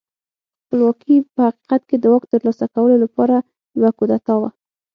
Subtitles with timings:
[0.63, 3.35] خپلواکي په حقیقت کې د واک ترلاسه کولو لپاره
[3.77, 4.49] یوه کودتا وه.